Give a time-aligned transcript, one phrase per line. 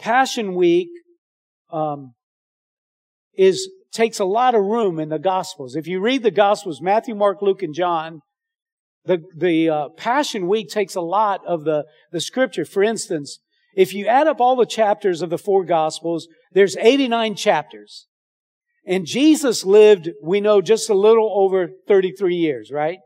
[0.00, 0.88] Passion Week
[1.70, 2.14] um,
[3.34, 5.76] is takes a lot of room in the Gospels.
[5.76, 8.20] If you read the Gospels, Matthew, Mark, Luke, and John,
[9.04, 12.64] the the uh, Passion Week takes a lot of the the Scripture.
[12.64, 13.40] For instance,
[13.76, 18.06] if you add up all the chapters of the four Gospels, there's 89 chapters.
[18.86, 22.98] And Jesus lived, we know, just a little over 33 years, right?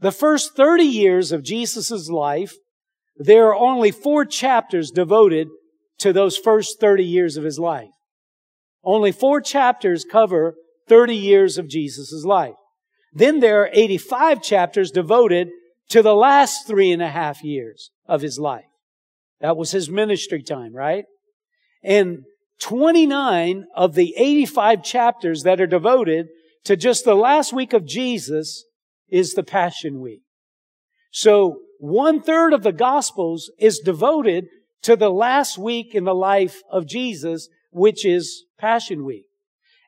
[0.00, 2.54] The first 30 years of Jesus' life,
[3.16, 5.48] there are only four chapters devoted
[5.98, 7.90] to those first 30 years of his life.
[8.84, 10.54] Only four chapters cover
[10.88, 12.54] 30 years of Jesus' life.
[13.12, 15.48] Then there are 85 chapters devoted
[15.88, 18.66] to the last three and a half years of his life.
[19.40, 21.04] That was his ministry time, right?
[21.82, 22.24] And
[22.60, 26.28] 29 of the 85 chapters that are devoted
[26.64, 28.64] to just the last week of Jesus
[29.08, 30.22] is the Passion Week.
[31.10, 34.46] So one third of the Gospels is devoted
[34.86, 39.24] to the last week in the life of Jesus, which is Passion Week.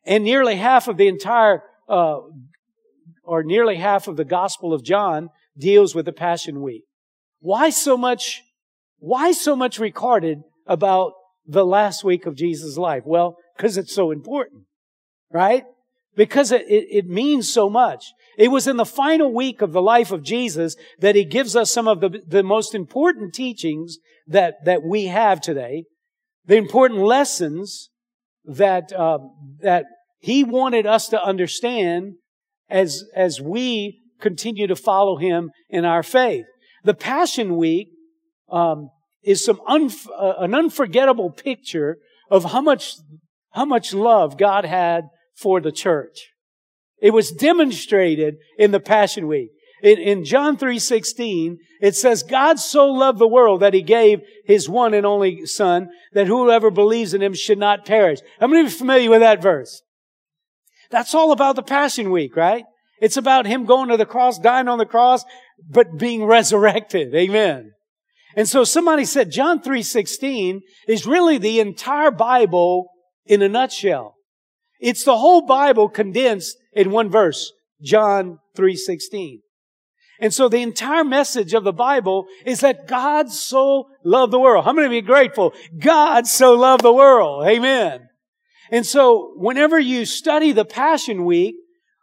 [0.04, 2.18] And nearly half of the entire, uh,
[3.22, 6.82] or nearly half of the Gospel of John deals with the Passion Week.
[7.38, 8.42] Why so much,
[8.98, 11.12] why so much recorded about
[11.46, 13.04] the last week of Jesus' life?
[13.06, 14.64] Well, because it's so important,
[15.30, 15.62] right?
[16.16, 18.06] Because it, it, it, means so much.
[18.38, 21.72] It was in the final week of the life of Jesus that he gives us
[21.72, 25.84] some of the, the most important teachings that, that we have today,
[26.46, 27.90] the important lessons
[28.44, 29.18] that, uh,
[29.60, 29.86] that
[30.20, 32.14] he wanted us to understand
[32.70, 36.46] as, as we continue to follow him in our faith.
[36.84, 37.88] The Passion Week
[38.48, 38.90] um,
[39.24, 41.98] is some unf- uh, an unforgettable picture
[42.30, 42.94] of how much
[43.50, 46.28] how much love God had for the church.
[47.00, 49.50] It was demonstrated in the Passion Week.
[49.82, 54.68] In, in John 3.16, it says, God so loved the world that he gave his
[54.68, 58.18] one and only son that whoever believes in him should not perish.
[58.40, 59.82] How many of you familiar with that verse?
[60.90, 62.64] That's all about the Passion Week, right?
[63.00, 65.24] It's about him going to the cross, dying on the cross,
[65.68, 67.14] but being resurrected.
[67.14, 67.72] Amen.
[68.34, 72.88] And so somebody said John 3.16 is really the entire Bible
[73.26, 74.16] in a nutshell.
[74.80, 77.52] It's the whole Bible condensed in one verse,
[77.82, 79.40] John 3.16.
[80.20, 84.64] And so the entire message of the Bible is that God so loved the world.
[84.64, 85.52] How many of you grateful?
[85.76, 87.46] God so loved the world.
[87.46, 88.08] Amen.
[88.70, 91.56] And so whenever you study the Passion Week,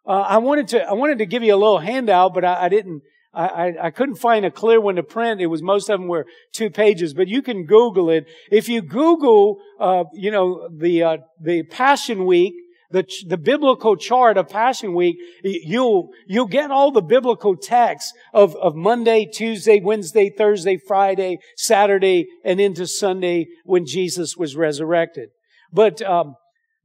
[0.05, 2.69] uh, I wanted to, I wanted to give you a little handout, but I, I
[2.69, 3.01] didn't,
[3.33, 5.41] I, I, couldn't find a clear one to print.
[5.41, 8.25] It was most of them were two pages, but you can Google it.
[8.49, 12.53] If you Google, uh, you know, the uh, the Passion Week,
[12.91, 18.55] the the biblical chart of Passion Week, you'll you'll get all the biblical texts of
[18.55, 25.29] of Monday, Tuesday, Wednesday, Thursday, Friday, Saturday, and into Sunday when Jesus was resurrected.
[25.71, 26.35] But um,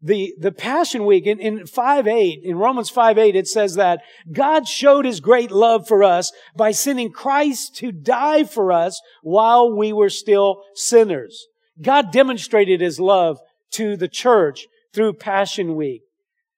[0.03, 4.01] the, the Passion Week in, in 5 8, in Romans 5 8, it says that
[4.33, 9.77] God showed his great love for us by sending Christ to die for us while
[9.77, 11.47] we were still sinners.
[11.81, 13.39] God demonstrated his love
[13.73, 16.03] to the church through Passion Week.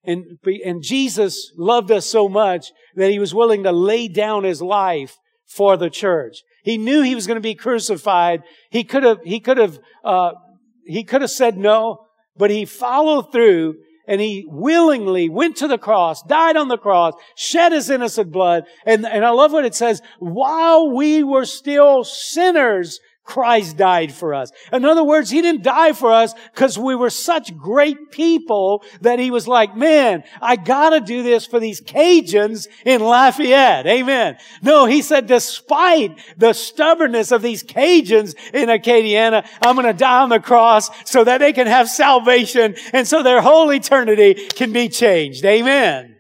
[0.04, 4.60] And, and Jesus loved us so much that he was willing to lay down his
[4.60, 5.16] life
[5.47, 6.42] for the church.
[6.65, 8.42] He knew he was going to be crucified.
[8.71, 10.32] He could have, he could have, uh,
[10.84, 12.06] he could have said no.
[12.37, 13.76] But he followed through
[14.09, 18.65] and he willingly went to the cross, died on the cross, shed his innocent blood.
[18.84, 24.34] And, and I love what it says, while we were still sinners, Christ died for
[24.34, 24.50] us.
[24.72, 29.19] In other words, He didn't die for us because we were such great people that
[29.19, 33.87] He was like, man, I gotta do this for these Cajuns in Lafayette.
[33.87, 34.37] Amen.
[34.60, 40.28] No, He said, despite the stubbornness of these Cajuns in Acadiana, I'm gonna die on
[40.28, 44.89] the cross so that they can have salvation and so their whole eternity can be
[44.89, 45.44] changed.
[45.44, 46.16] Amen.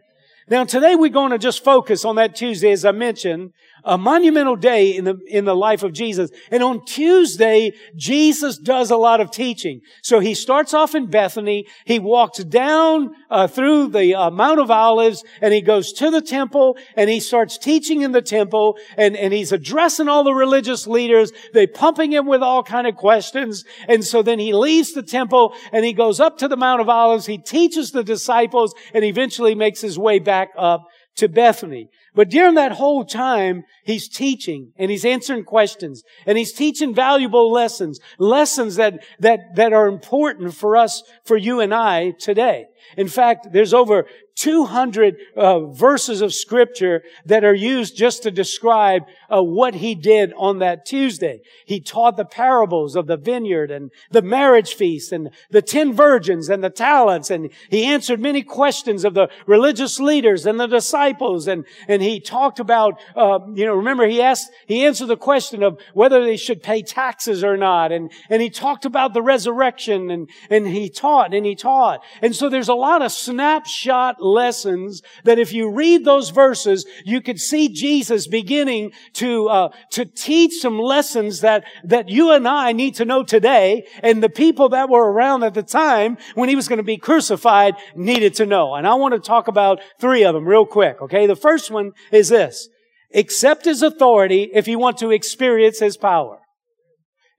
[0.48, 3.52] Now today we're going to just focus on that Tuesday, as I mentioned,
[3.84, 6.30] a monumental day in the, in the life of Jesus.
[6.50, 9.80] And on Tuesday, Jesus does a lot of teaching.
[10.02, 11.66] So he starts off in Bethany.
[11.84, 16.20] He walks down uh, through the uh, Mount of Olives and he goes to the
[16.20, 20.86] temple and he starts teaching in the temple and, and he's addressing all the religious
[20.86, 21.32] leaders.
[21.52, 23.64] They're pumping him with all kind of questions.
[23.88, 26.88] And so then he leaves the temple and he goes up to the Mount of
[26.88, 27.26] Olives.
[27.26, 30.86] He teaches the disciples and eventually makes his way back up
[31.16, 31.88] to Bethany.
[32.14, 37.50] But during that whole time, he's teaching and he's answering questions and he's teaching valuable
[37.50, 42.66] lessons, lessons that, that, that are important for us, for you and I today.
[42.96, 49.02] In fact, there's over 200 uh, verses of scripture that are used just to describe
[49.30, 51.40] uh, what he did on that Tuesday.
[51.66, 56.48] He taught the parables of the vineyard and the marriage feast and the ten virgins
[56.48, 57.30] and the talents.
[57.30, 61.46] And he answered many questions of the religious leaders and the disciples.
[61.46, 65.62] And, and he talked about, uh, you know, remember he asked, he answered the question
[65.62, 67.92] of whether they should pay taxes or not.
[67.92, 72.02] And, and he talked about the resurrection and, and he taught and he taught.
[72.20, 77.20] And so there's a lot of snapshot lessons that if you read those verses, you
[77.20, 82.72] could see Jesus beginning to uh, to teach some lessons that that you and I
[82.72, 86.56] need to know today, and the people that were around at the time when he
[86.56, 88.74] was going to be crucified needed to know.
[88.74, 91.00] And I want to talk about three of them real quick.
[91.02, 92.68] Okay, the first one is this:
[93.14, 96.38] accept his authority if you want to experience his power.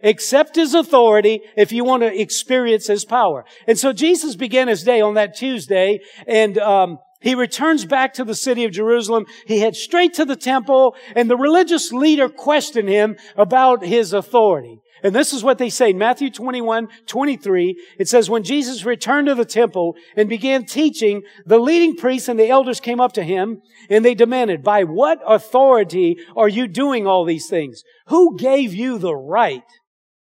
[0.04, 3.46] Accept His authority if you want to experience His power.
[3.68, 8.26] And so Jesus began His day on that Tuesday and, um, he returns back to
[8.26, 9.26] the city of Jerusalem.
[9.48, 14.82] He heads straight to the temple and the religious leader questioned him about his authority.
[15.04, 15.90] And this is what they say.
[15.90, 17.78] in Matthew 21, 23.
[18.00, 22.40] It says, when Jesus returned to the temple and began teaching, the leading priests and
[22.40, 27.06] the elders came up to him and they demanded, by what authority are you doing
[27.06, 27.84] all these things?
[28.08, 29.64] Who gave you the right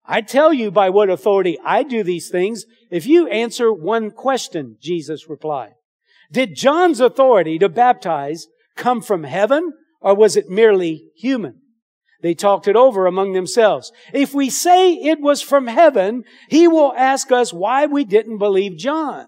[0.07, 4.77] I tell you by what authority I do these things if you answer one question,
[4.81, 5.73] Jesus replied.
[6.31, 8.47] Did John's authority to baptize
[8.77, 11.61] come from heaven or was it merely human?
[12.23, 13.93] They talked it over among themselves.
[14.13, 18.79] If we say it was from heaven, he will ask us why we didn't believe
[18.79, 19.27] John.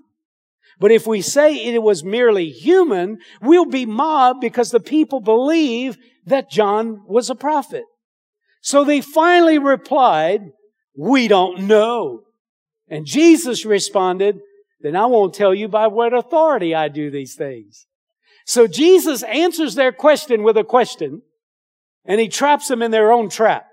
[0.80, 5.98] But if we say it was merely human, we'll be mobbed because the people believe
[6.26, 7.84] that John was a prophet.
[8.60, 10.42] So they finally replied,
[10.96, 12.22] we don't know.
[12.88, 14.38] And Jesus responded,
[14.80, 17.86] then I won't tell you by what authority I do these things.
[18.46, 21.22] So Jesus answers their question with a question
[22.08, 23.66] and he traps them in their own trap.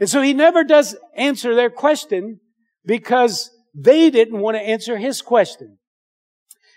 [0.00, 2.40] And so he never does answer their question
[2.86, 5.78] because they didn't want to answer his question.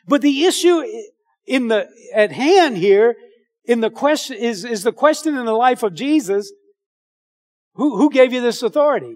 [0.08, 0.84] But the issue
[1.46, 3.16] in the, at hand here,
[3.66, 6.52] in the question, is, is the question in the life of Jesus,
[7.76, 9.16] who, who gave you this authority?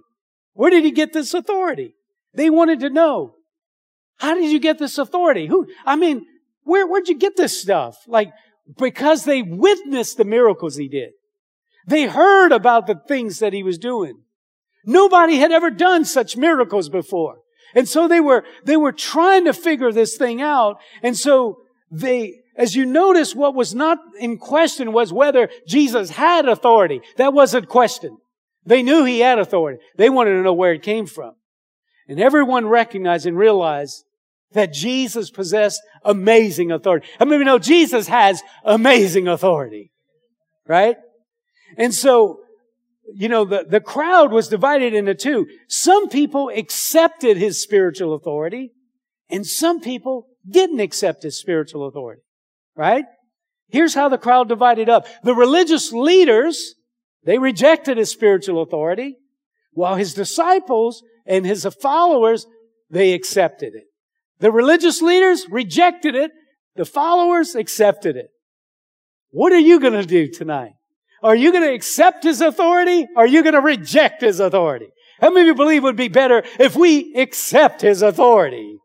[0.54, 1.96] Where did he get this authority?
[2.34, 3.36] They wanted to know.
[4.18, 5.48] How did you get this authority?
[5.48, 6.26] Who, I mean,
[6.64, 7.98] where, where'd you get this stuff?
[8.08, 8.32] Like,
[8.78, 11.12] because they witnessed the miracles he did.
[11.88, 14.22] They heard about the things that he was doing.
[14.86, 17.40] Nobody had ever done such miracles before.
[17.76, 20.78] And so they were, they were trying to figure this thing out.
[21.04, 21.58] And so
[21.90, 27.02] they, as you notice, what was not in question was whether Jesus had authority.
[27.18, 28.18] That wasn't question.
[28.66, 29.82] They knew he had authority.
[29.98, 31.34] They wanted to know where it came from.
[32.08, 34.04] And everyone recognized and realized
[34.52, 37.08] that Jesus possessed amazing authority.
[37.20, 39.92] I mean, you know, Jesus has amazing authority.
[40.68, 40.98] Right?
[41.82, 42.42] And so,
[43.12, 45.48] you know, the, the crowd was divided into two.
[45.68, 48.72] Some people accepted his spiritual authority
[49.32, 52.22] and some people didn't accept his spiritual authority.
[52.76, 53.06] Right?
[53.68, 55.08] Here's how the crowd divided up.
[55.24, 56.76] The religious leaders
[57.24, 59.18] they rejected his spiritual authority,
[59.72, 62.46] while his disciples and his followers,
[62.92, 63.86] they accepted it.
[64.40, 66.30] The religious leaders rejected it.
[66.76, 68.30] The followers accepted it.
[69.32, 70.74] What are you going to do tonight?
[71.24, 73.08] Are you going to accept his authority?
[73.16, 74.88] Or are you going to reject his authority?
[75.20, 78.78] How many of you believe it would be better if we accept his authority?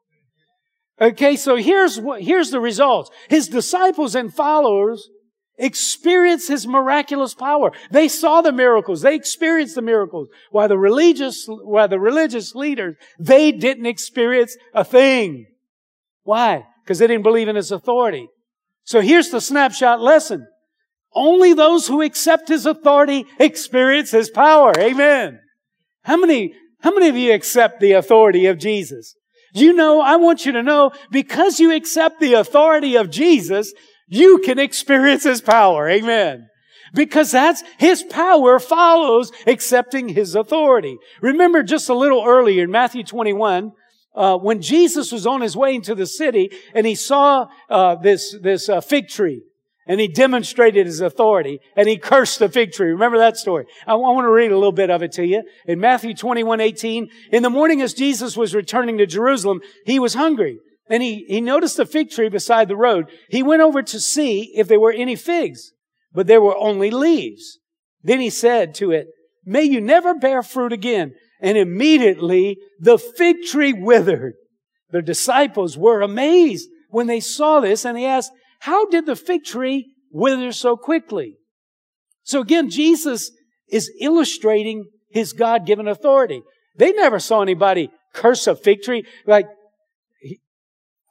[1.01, 3.11] Okay, so here's what, here's the results.
[3.29, 5.09] His disciples and followers
[5.59, 7.73] experience his miraculous power.
[7.91, 9.03] They saw the miracles.
[9.03, 10.29] They experienced the miracles.
[10.51, 15.47] While the religious, while the religious leaders, they didn't experience a thing.
[16.23, 16.65] Why?
[16.85, 18.29] Because they didn't believe in his authority.
[18.85, 20.47] So here's the snapshot lesson.
[21.17, 24.73] Only those who accept his authority experience his power.
[24.79, 25.41] Amen.
[26.03, 29.17] How many, how many of you accept the authority of Jesus?
[29.55, 33.73] You know, I want you to know, because you accept the authority of Jesus,
[34.07, 35.89] you can experience His power.
[35.89, 36.49] Amen.
[36.93, 40.99] Because that's, His power follows accepting His authority.
[41.23, 43.73] Remember just a little earlier in Matthew 21,
[44.15, 48.35] uh, when Jesus was on his way into the city and he saw uh, this
[48.41, 49.43] this uh, fig tree
[49.87, 52.91] and he demonstrated his authority and he cursed the fig tree.
[52.91, 53.67] Remember that story?
[53.87, 55.45] I, want to read a little bit of it to you.
[55.67, 60.15] In Matthew 21, 18, in the morning as Jesus was returning to Jerusalem, he was
[60.15, 60.59] hungry.
[60.89, 63.07] And he, he noticed a fig tree beside the road.
[63.29, 65.73] He went over to see if there were any figs,
[66.13, 67.59] but there were only leaves.
[68.03, 69.09] Then he said to it,
[69.45, 71.15] may you never bear fruit again.
[71.41, 74.35] And immediately the fig tree withered.
[74.91, 79.45] The disciples were amazed when they saw this and they asked, how did the fig
[79.45, 81.37] tree wither so quickly?
[82.23, 83.31] So again, Jesus
[83.69, 86.43] is illustrating his God-given authority.
[86.77, 89.47] They never saw anybody curse a fig tree, like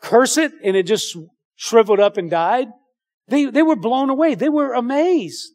[0.02, 1.18] curse it and it just
[1.56, 2.68] shriveled up and died.
[3.28, 4.36] They, they were blown away.
[4.36, 5.52] They were amazed.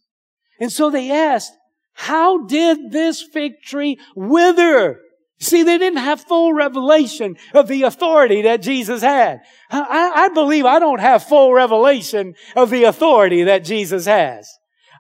[0.59, 1.53] And so they asked,
[1.93, 5.01] how did this fig tree wither?
[5.41, 9.41] See, they didn't have full revelation of the authority that Jesus had.
[9.71, 14.51] I, I, believe I don't have full revelation of the authority that Jesus has.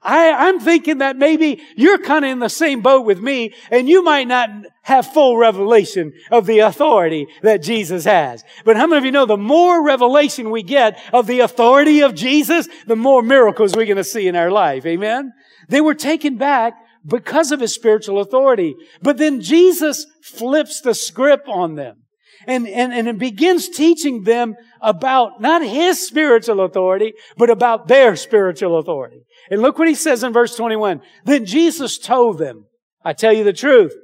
[0.02, 3.86] I, I'm thinking that maybe you're kind of in the same boat with me and
[3.86, 4.48] you might not
[4.80, 8.42] have full revelation of the authority that Jesus has.
[8.64, 12.14] But how many of you know the more revelation we get of the authority of
[12.14, 14.86] Jesus, the more miracles we're going to see in our life.
[14.86, 15.34] Amen?
[15.68, 18.74] They were taken back because of his spiritual authority.
[19.02, 22.02] But then Jesus flips the script on them
[22.46, 28.78] and, and, and begins teaching them about not his spiritual authority, but about their spiritual
[28.78, 29.24] authority.
[29.50, 31.00] And look what he says in verse 21.
[31.24, 32.66] Then Jesus told them,
[33.04, 33.94] I tell you the truth.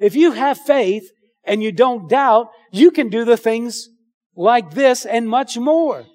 [0.00, 1.10] If you have faith
[1.44, 3.88] and you don't doubt, you can do the things
[4.34, 6.06] like this and much more.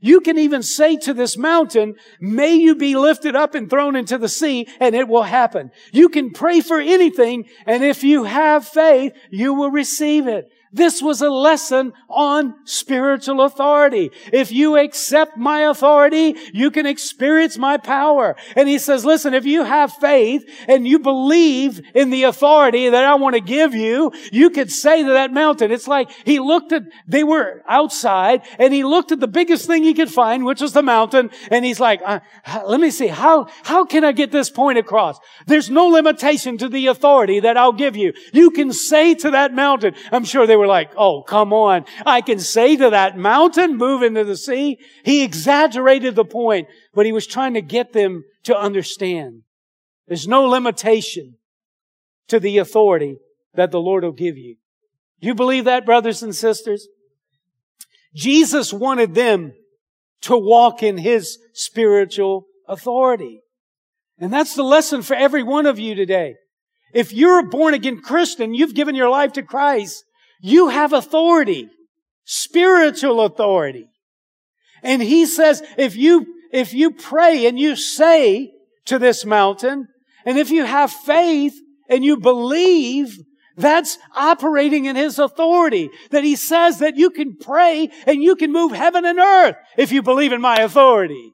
[0.00, 4.16] You can even say to this mountain, may you be lifted up and thrown into
[4.16, 5.70] the sea, and it will happen.
[5.92, 10.46] You can pray for anything, and if you have faith, you will receive it.
[10.72, 14.12] This was a lesson on spiritual authority.
[14.32, 18.36] If you accept my authority, you can experience my power.
[18.54, 23.04] And he says, listen, if you have faith and you believe in the authority that
[23.04, 26.70] I want to give you, you could say to that mountain, it's like he looked
[26.70, 30.60] at, they were outside and he looked at the biggest thing he could find, which
[30.60, 31.30] was the mountain.
[31.50, 32.20] And he's like, uh,
[32.66, 35.18] let me see, how, how can I get this point across?
[35.46, 38.12] There's no limitation to the authority that I'll give you.
[38.32, 41.84] You can say to that mountain, I'm sure they were like, oh, come on.
[42.06, 44.78] I can say to that mountain, move into the sea.
[45.04, 49.42] He exaggerated the point, but he was trying to get them to understand.
[50.06, 51.36] There's no limitation
[52.28, 53.16] to the authority
[53.54, 54.56] that the Lord will give you.
[55.18, 56.88] You believe that, brothers and sisters?
[58.14, 59.52] Jesus wanted them
[60.22, 63.40] to walk in His spiritual authority.
[64.18, 66.36] And that's the lesson for every one of you today.
[66.92, 70.04] If you're a born again Christian, you've given your life to Christ,
[70.40, 71.68] you have authority,
[72.24, 73.86] spiritual authority.
[74.82, 78.52] And he says, if you, if you pray and you say
[78.86, 79.88] to this mountain,
[80.24, 81.54] and if you have faith
[81.88, 83.18] and you believe,
[83.56, 85.90] that's operating in his authority.
[86.10, 89.92] That he says that you can pray and you can move heaven and earth if
[89.92, 91.32] you believe in my authority.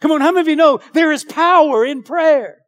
[0.00, 2.58] Come on, how many of you know there is power in prayer?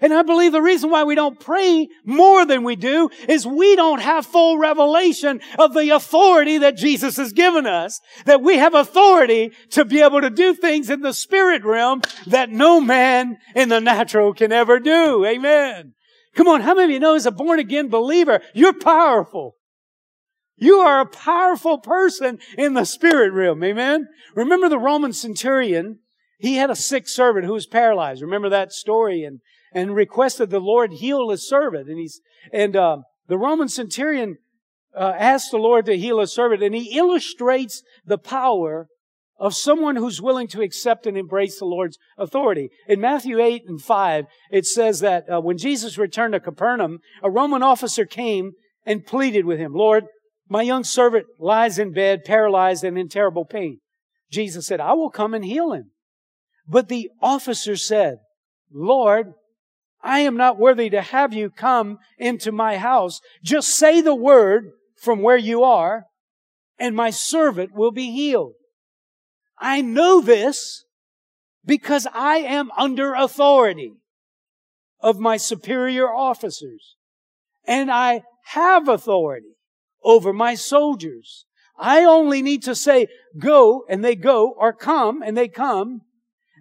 [0.00, 3.76] And I believe the reason why we don't pray more than we do is we
[3.76, 8.00] don't have full revelation of the authority that Jesus has given us.
[8.26, 12.50] That we have authority to be able to do things in the spirit realm that
[12.50, 15.24] no man in the natural can ever do.
[15.24, 15.94] Amen.
[16.34, 19.56] Come on, how many of you know as a born again believer, you're powerful.
[20.58, 23.62] You are a powerful person in the spirit realm.
[23.62, 24.08] Amen.
[24.34, 26.00] Remember the Roman centurion?
[26.38, 28.22] He had a sick servant who was paralyzed.
[28.22, 29.24] Remember that story?
[29.24, 29.40] And
[29.72, 31.88] and requested the Lord heal his servant.
[31.88, 32.20] And he's,
[32.52, 34.38] and, uh, the Roman centurion,
[34.96, 38.88] uh, asked the Lord to heal his servant and he illustrates the power
[39.38, 42.70] of someone who's willing to accept and embrace the Lord's authority.
[42.88, 47.30] In Matthew 8 and 5, it says that uh, when Jesus returned to Capernaum, a
[47.30, 48.52] Roman officer came
[48.86, 50.04] and pleaded with him, Lord,
[50.48, 53.80] my young servant lies in bed, paralyzed and in terrible pain.
[54.30, 55.90] Jesus said, I will come and heal him.
[56.66, 58.18] But the officer said,
[58.72, 59.34] Lord,
[60.02, 63.20] I am not worthy to have you come into my house.
[63.42, 66.04] Just say the word from where you are,
[66.78, 68.52] and my servant will be healed.
[69.58, 70.84] I know this
[71.64, 73.94] because I am under authority
[75.00, 76.96] of my superior officers.
[77.66, 79.56] And I have authority
[80.02, 81.44] over my soldiers.
[81.78, 86.02] I only need to say, go, and they go, or come, and they come.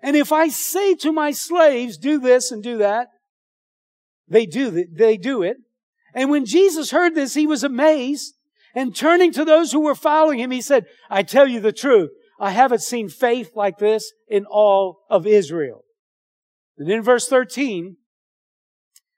[0.02, 3.08] And if I say to my slaves, do this and do that,
[4.28, 5.58] they do, they do it.
[6.14, 8.34] And when Jesus heard this, he was amazed.
[8.74, 12.10] And turning to those who were following him, he said, I tell you the truth.
[12.40, 15.84] I haven't seen faith like this in all of Israel.
[16.78, 17.96] And in verse 13,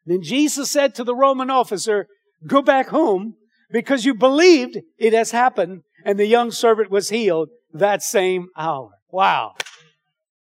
[0.06, 2.08] then Jesus said to the Roman officer,
[2.46, 3.36] go back home
[3.72, 8.92] because you believed it has happened and the young servant was healed that same hour.
[9.10, 9.56] Wow.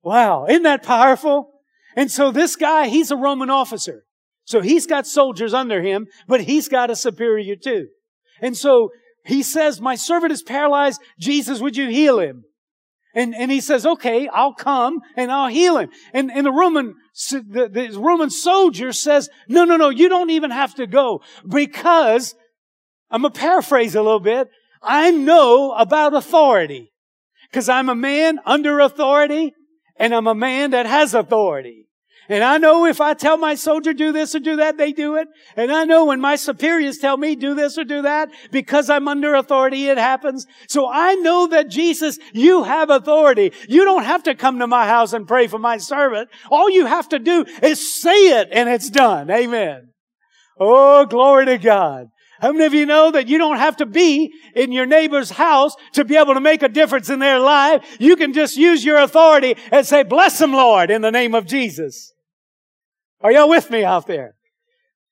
[0.03, 0.45] Wow.
[0.47, 1.51] Isn't that powerful?
[1.95, 4.03] And so this guy, he's a Roman officer.
[4.45, 7.87] So he's got soldiers under him, but he's got a superior too.
[8.41, 8.91] And so
[9.25, 11.01] he says, my servant is paralyzed.
[11.19, 12.43] Jesus, would you heal him?
[13.15, 15.89] And, and he says, okay, I'll come and I'll heal him.
[16.13, 16.95] And, and the Roman,
[17.31, 22.35] the, the Roman soldier says, no, no, no, you don't even have to go because
[23.09, 24.49] I'm going to paraphrase a little bit.
[24.83, 26.91] I know about authority
[27.49, 29.53] because I'm a man under authority
[29.97, 31.84] and I'm a man that has authority.
[32.27, 35.15] And I know if I tell my soldier do this or do that, they do
[35.15, 35.27] it.
[35.55, 39.07] And I know when my superiors tell me do this or do that, because I'm
[39.07, 40.47] under authority, it happens.
[40.67, 43.53] So I know that Jesus, you have authority.
[43.69, 46.29] You don't have to come to my house and pray for my servant.
[46.49, 49.29] All you have to do is say it and it's done.
[49.29, 49.89] Amen.
[50.59, 52.07] Oh, glory to God.
[52.39, 55.73] How many of you know that you don't have to be in your neighbor's house
[55.93, 57.97] to be able to make a difference in their life?
[57.99, 61.45] You can just use your authority and say, bless them, Lord, in the name of
[61.45, 62.13] Jesus.
[63.25, 64.35] Are y'all with me out there?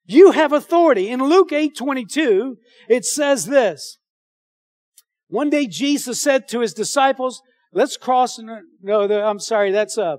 [0.06, 1.10] You have authority.
[1.10, 3.98] In Luke 8 22, it says this.
[5.30, 7.42] One day Jesus said to his disciples,
[7.74, 8.38] let's cross,
[8.84, 10.18] no, the, I'm sorry, that's, uh,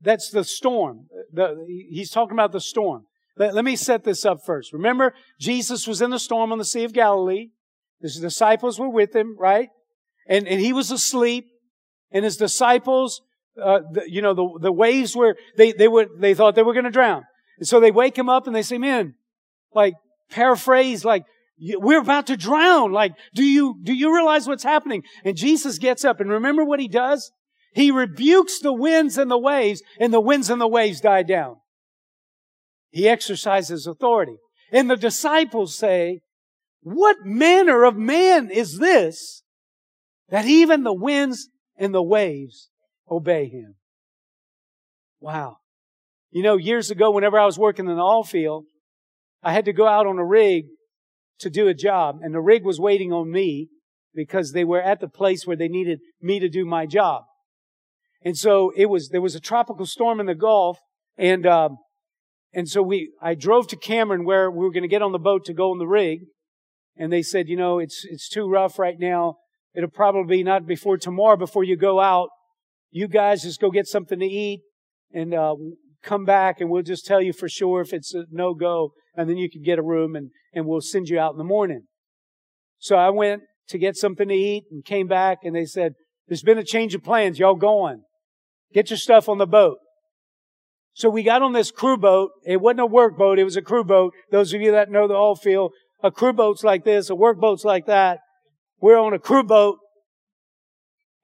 [0.00, 1.08] that's the storm.
[1.30, 3.02] The, he's talking about the storm.
[3.36, 4.72] Let, let me set this up first.
[4.72, 7.48] Remember, Jesus was in the storm on the Sea of Galilee.
[8.00, 9.68] His disciples were with him, right?
[10.26, 11.48] And, and he was asleep.
[12.10, 13.20] And his disciples
[13.62, 16.72] uh, the, you know, the, the waves were, they, they would, they thought they were
[16.72, 17.24] going to drown.
[17.58, 19.14] And so they wake him up and they say, man,
[19.74, 19.94] like,
[20.30, 21.24] paraphrase, like,
[21.58, 22.92] we're about to drown.
[22.92, 25.02] Like, do you, do you realize what's happening?
[25.24, 27.30] And Jesus gets up and remember what he does?
[27.74, 31.56] He rebukes the winds and the waves and the winds and the waves die down.
[32.90, 34.36] He exercises authority.
[34.72, 36.20] And the disciples say,
[36.82, 39.42] what manner of man is this
[40.30, 42.69] that even the winds and the waves
[43.10, 43.74] obey him.
[45.20, 45.58] Wow.
[46.30, 48.66] You know, years ago, whenever I was working in the oil field,
[49.42, 50.66] I had to go out on a rig
[51.40, 53.68] to do a job, and the rig was waiting on me
[54.14, 57.22] because they were at the place where they needed me to do my job.
[58.22, 60.78] And so it was, there was a tropical storm in the Gulf,
[61.16, 61.78] and, um,
[62.52, 65.18] and so we, I drove to Cameron where we were going to get on the
[65.18, 66.20] boat to go on the rig,
[66.96, 69.36] and they said, you know, it's, it's too rough right now.
[69.74, 72.28] It'll probably be not before tomorrow before you go out
[72.90, 74.62] you guys just go get something to eat
[75.12, 75.54] and uh,
[76.02, 79.28] come back and we'll just tell you for sure if it's a no go and
[79.28, 81.82] then you can get a room and, and we'll send you out in the morning.
[82.78, 85.92] So I went to get something to eat and came back and they said,
[86.28, 87.38] there's been a change of plans.
[87.38, 88.02] Y'all going.
[88.72, 89.78] Get your stuff on the boat.
[90.94, 92.30] So we got on this crew boat.
[92.44, 93.38] It wasn't a work boat.
[93.38, 94.12] It was a crew boat.
[94.30, 95.72] Those of you that know the oil field,
[96.02, 98.20] a crew boat's like this, a work boat's like that.
[98.80, 99.78] We're on a crew boat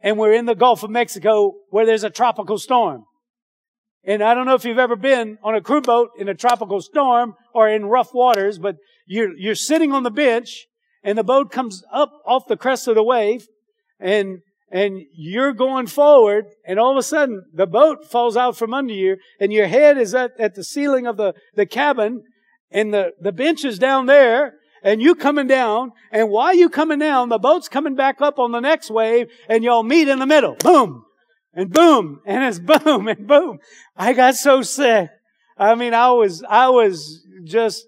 [0.01, 3.05] and we're in the Gulf of Mexico where there's a tropical storm.
[4.05, 6.81] And I don't know if you've ever been on a crew boat in a tropical
[6.81, 10.67] storm or in rough waters, but you're, you're sitting on the bench
[11.03, 13.47] and the boat comes up off the crest of the wave
[13.99, 14.39] and,
[14.71, 18.93] and you're going forward and all of a sudden the boat falls out from under
[18.93, 22.23] you and your head is at, at the ceiling of the, the cabin
[22.71, 26.99] and the, the bench is down there and you coming down, and while you coming
[26.99, 30.27] down, the boat's coming back up on the next wave, and y'all meet in the
[30.27, 30.55] middle.
[30.57, 31.05] Boom!
[31.55, 32.21] And boom!
[32.27, 33.59] And it's boom and boom.
[33.97, 35.11] I got so sick.
[35.59, 37.87] I mean, I was, I was just,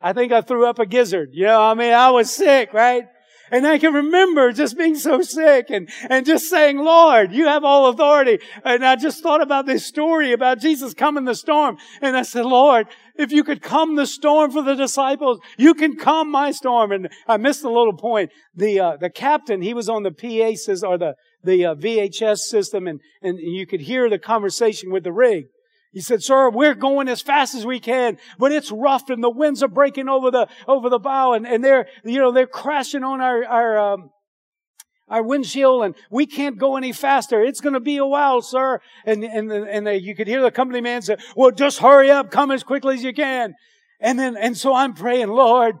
[0.00, 1.30] I think I threw up a gizzard.
[1.32, 3.04] You know, I mean, I was sick, right?
[3.50, 7.64] And I can remember just being so sick and, and just saying, Lord, you have
[7.64, 8.38] all authority.
[8.64, 11.78] And I just thought about this story about Jesus coming the storm.
[12.00, 15.96] And I said, Lord, if you could calm the storm for the disciples, you can
[15.96, 16.92] calm my storm.
[16.92, 18.30] And I missed a little point.
[18.54, 22.38] The, uh, the captain, he was on the PA system or the, the uh, VHS
[22.38, 25.46] system and, and you could hear the conversation with the rig.
[25.92, 29.30] He said, sir, we're going as fast as we can, but it's rough and the
[29.30, 33.02] winds are breaking over the, over the bow and, and they're, you know, they're crashing
[33.02, 34.10] on our, our, um,
[35.08, 37.42] our windshield and we can't go any faster.
[37.42, 38.80] It's going to be a while, sir.
[39.06, 42.50] And, and, and you could hear the company man say, well, just hurry up, come
[42.50, 43.54] as quickly as you can.
[44.00, 45.76] And then, and so I'm praying, Lord,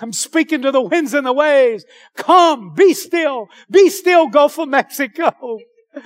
[0.00, 1.84] I'm speaking to the winds and the waves.
[2.16, 5.58] Come, be still, be still, Gulf of Mexico.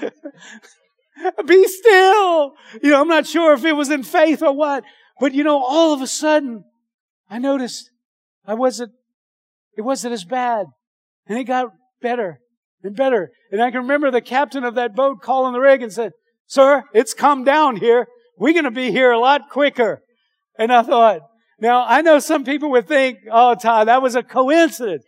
[1.47, 2.53] Be still.
[2.83, 4.85] You know, I'm not sure if it was in faith or what,
[5.21, 6.65] but you know, all of a sudden,
[7.31, 7.91] I noticed
[8.47, 8.93] I wasn't,
[9.77, 10.67] it wasn't as bad.
[11.27, 11.73] And it got
[12.03, 12.41] better
[12.83, 13.31] and better.
[13.51, 16.13] And I can remember the captain of that boat calling the rig and said,
[16.47, 18.07] sir, it's come down here.
[18.39, 20.03] We're going to be here a lot quicker.
[20.59, 21.21] And I thought,
[21.61, 25.05] now I know some people would think, oh, Todd, that was a coincidence.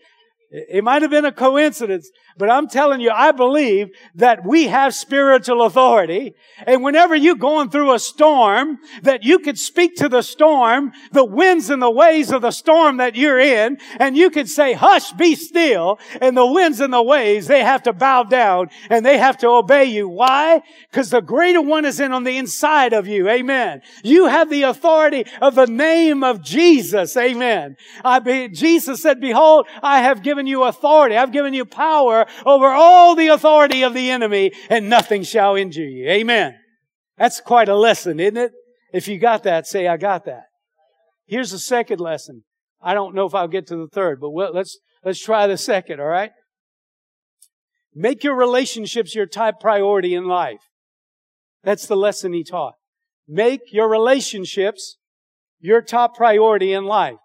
[0.51, 4.95] It might have been a coincidence, but I'm telling you, I believe that we have
[4.95, 6.35] spiritual authority.
[6.67, 11.25] And whenever you're going through a storm, that you could speak to the storm, the
[11.25, 15.13] winds and the waves of the storm that you're in, and you could say, hush,
[15.13, 15.99] be still.
[16.21, 19.49] And the winds and the waves, they have to bow down and they have to
[19.49, 20.09] obey you.
[20.09, 20.63] Why?
[20.91, 23.29] Because the greater one is in on the inside of you.
[23.29, 23.83] Amen.
[24.05, 27.17] You have the authority of the name of Jesus.
[27.17, 27.77] Amen.
[28.05, 31.17] I be, Jesus said, behold, I have given you authority.
[31.17, 35.87] I've given you power over all the authority of the enemy and nothing shall injure
[35.87, 36.09] you.
[36.11, 36.57] Amen.
[37.17, 38.53] That's quite a lesson, isn't it?
[38.93, 40.47] If you got that, say, I got that.
[41.27, 42.43] Here's the second lesson.
[42.83, 46.01] I don't know if I'll get to the third, but let's, let's try the second,
[46.01, 46.33] all right?
[47.95, 50.61] Make your relationships your top priority in life.
[51.65, 52.75] That's the lesson he taught.
[53.27, 54.99] Make your relationships
[55.59, 57.17] your top priority in life.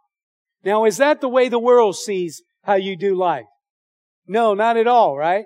[0.63, 3.45] Now, is that the way the world sees how you do life?
[4.27, 5.45] No, not at all, right?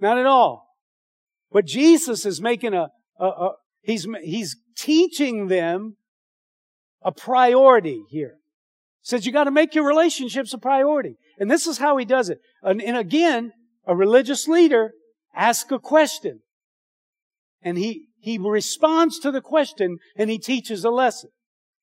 [0.00, 0.66] Not at all.
[1.52, 3.50] But Jesus is making a, a, a
[3.82, 5.96] he's, he's teaching them
[7.02, 8.38] a priority here.
[9.02, 11.16] Says you got to make your relationships a priority.
[11.38, 12.38] And this is how he does it.
[12.62, 13.52] And, and again,
[13.86, 14.92] a religious leader
[15.34, 16.40] asks a question.
[17.62, 21.30] And he, he responds to the question and he teaches a lesson.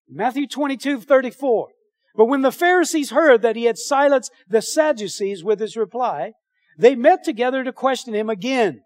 [0.09, 1.69] Matthew 22, 34.
[2.15, 6.33] But when the Pharisees heard that he had silenced the Sadducees with his reply,
[6.77, 8.81] they met together to question him again.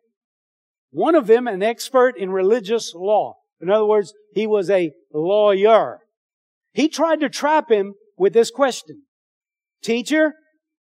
[0.92, 3.36] One of them, an expert in religious law.
[3.62, 6.00] In other words, he was a lawyer.
[6.74, 9.04] He tried to trap him with this question.
[9.82, 10.34] Teacher,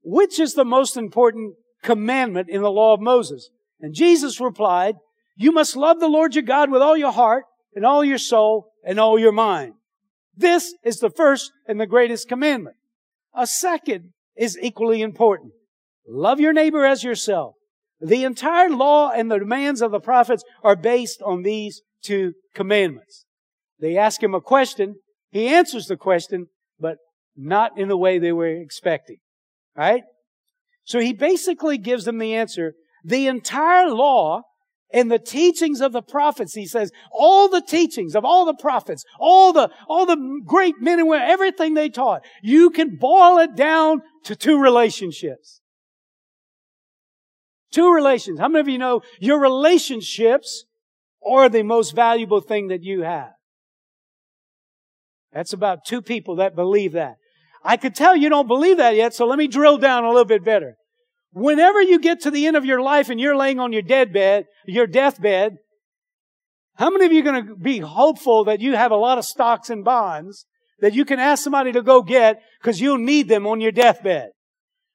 [0.04, 3.50] which is the most important commandment in the law of Moses?
[3.82, 4.96] And Jesus replied,
[5.36, 7.46] you must love the Lord your God with all your heart
[7.76, 9.74] and all your soul and all your mind.
[10.38, 12.76] This is the first and the greatest commandment.
[13.36, 15.54] A second is equally important.
[16.08, 17.56] Love your neighbor as yourself.
[18.00, 23.26] The entire law and the demands of the prophets are based on these two commandments.
[23.80, 24.96] They ask him a question.
[25.32, 26.48] He answers the question,
[26.80, 26.98] but
[27.36, 29.18] not in the way they were expecting.
[29.76, 30.04] Right?
[30.84, 32.74] So he basically gives them the answer.
[33.04, 34.44] The entire law
[34.92, 39.04] in the teachings of the prophets, he says, all the teachings of all the prophets,
[39.20, 43.56] all the, all the great men and women, everything they taught, you can boil it
[43.56, 45.62] down to two relationships.
[47.72, 48.40] Two relations.
[48.40, 50.66] How many of you know your relationships
[51.26, 53.32] are the most valuable thing that you have?
[55.34, 57.16] That's about two people that believe that.
[57.64, 60.26] I could tell you don't believe that yet, so let me drill down a little
[60.26, 60.78] bit better.
[61.32, 64.46] Whenever you get to the end of your life and you're laying on your deathbed,
[64.66, 65.58] your deathbed,
[66.76, 69.26] how many of you are going to be hopeful that you have a lot of
[69.26, 70.46] stocks and bonds
[70.80, 74.30] that you can ask somebody to go get because you'll need them on your deathbed?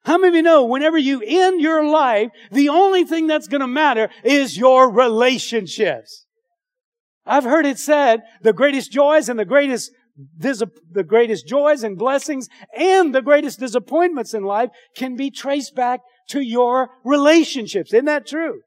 [0.05, 3.61] How many of you know whenever you end your life, the only thing that's going
[3.61, 6.27] to matter is your relationships?
[7.25, 9.93] I've heard it said the greatest joys and the greatest
[10.39, 16.01] the greatest joys and blessings and the greatest disappointments in life can be traced back
[16.31, 17.93] to your relationships.
[17.93, 18.61] Isn't that true?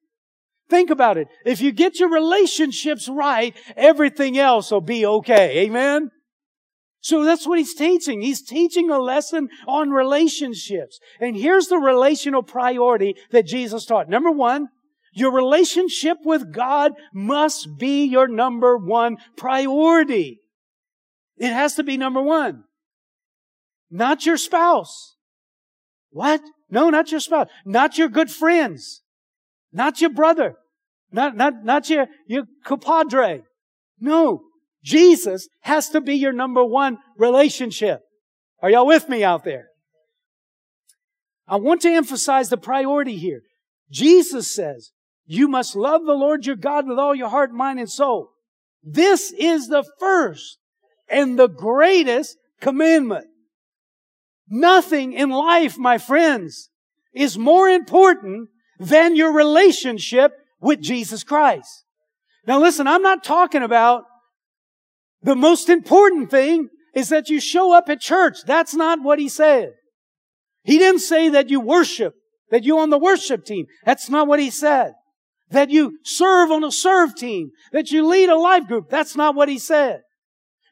[0.69, 1.27] Think about it.
[1.45, 5.59] If you get your relationships right, everything else will be okay.
[5.65, 6.09] Amen?
[7.01, 8.21] So that's what he's teaching.
[8.21, 10.99] He's teaching a lesson on relationships.
[11.19, 14.09] And here's the relational priority that Jesus taught.
[14.09, 14.69] Number one,
[15.13, 20.39] your relationship with God must be your number one priority.
[21.37, 22.63] It has to be number one.
[23.91, 25.15] Not your spouse.
[26.09, 26.41] What?
[26.75, 27.47] No, not your spouse.
[27.63, 29.01] Not your good friends.
[29.71, 30.55] Not your brother.
[31.09, 33.43] Not, not, not your, your compadre.
[33.97, 34.41] No.
[34.83, 38.01] Jesus has to be your number one relationship.
[38.61, 39.69] Are y'all with me out there?
[41.47, 43.43] I want to emphasize the priority here.
[43.89, 44.91] Jesus says,
[45.25, 48.31] you must love the Lord your God with all your heart, mind, and soul.
[48.83, 50.57] This is the first
[51.07, 53.27] and the greatest commandment.
[54.47, 56.69] Nothing in life, my friends,
[57.13, 61.85] is more important than your relationship with Jesus Christ.
[62.45, 64.03] Now listen, I'm not talking about
[65.21, 68.39] the most important thing is that you show up at church.
[68.45, 69.73] That's not what he said.
[70.63, 72.13] He didn't say that you worship,
[72.51, 73.65] that you on the worship team.
[73.85, 74.93] That's not what he said.
[75.49, 78.89] That you serve on a serve team, that you lead a life group.
[78.89, 80.01] That's not what he said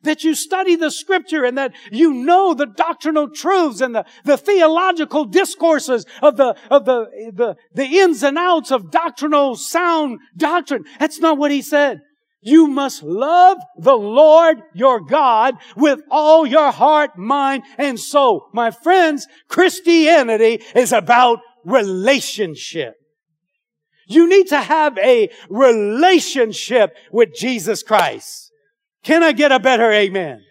[0.04, 4.38] that you study the scripture and that you know the doctrinal truths and the, the
[4.38, 10.86] theological discourses of the, of the, the, the ins and outs of doctrinal sound doctrine.
[11.00, 12.02] That's not what he said.
[12.42, 18.50] You must love the Lord your God with all your heart, mind, and soul.
[18.54, 22.96] My friends, Christianity is about relationship.
[24.08, 28.43] You need to have a relationship with Jesus Christ.
[29.04, 30.44] Can I get a better amen?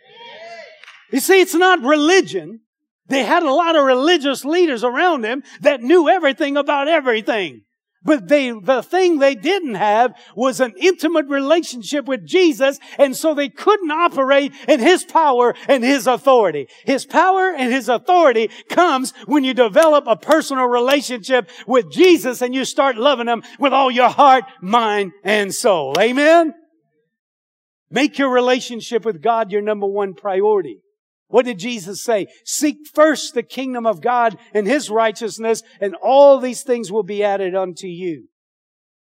[1.11, 2.61] You see, it's not religion.
[3.09, 7.63] They had a lot of religious leaders around them that knew everything about everything.
[8.05, 13.33] But they, the thing they didn't have was an intimate relationship with Jesus, and so
[13.33, 16.67] they couldn't operate in His power and His authority.
[16.85, 22.55] His power and His authority comes when you develop a personal relationship with Jesus and
[22.55, 25.95] you start loving Him with all your heart, mind, and soul.
[26.01, 26.55] Amen?
[27.93, 30.79] Make your relationship with God your number one priority.
[31.29, 32.27] What did Jesus say?
[32.45, 37.23] Seek first the kingdom of God and His righteousness, and all these things will be
[37.23, 38.29] added unto you.